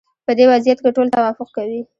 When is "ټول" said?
0.95-1.07